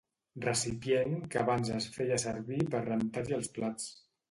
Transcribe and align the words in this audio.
Recipient 0.45 1.13
que 1.35 1.41
abans 1.43 1.69
es 1.77 1.87
feia 1.99 2.19
servir 2.25 2.59
per 2.77 2.83
rentar-hi 2.89 3.39
els 3.41 3.55
plats. 3.61 3.89